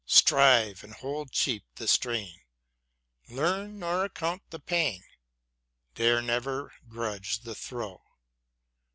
Strive, 0.07 0.83
and 0.83 0.95
hold 0.95 1.31
cheap 1.31 1.63
the 1.75 1.87
strain; 1.87 2.41
Learn, 3.29 3.77
nor 3.77 4.03
account 4.03 4.41
the 4.49 4.59
pang; 4.59 5.03
dare, 5.93 6.23
never 6.23 6.73
grudge 6.89 7.41
the 7.41 7.53
throe 7.53 8.01